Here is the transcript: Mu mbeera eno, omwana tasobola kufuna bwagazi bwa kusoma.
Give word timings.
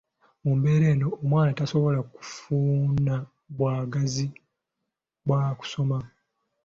Mu 0.43 0.51
mbeera 0.57 0.85
eno, 0.93 1.07
omwana 1.23 1.51
tasobola 1.59 1.99
kufuna 2.13 3.15
bwagazi 3.53 4.25
bwa 5.25 5.41
kusoma. 5.59 5.97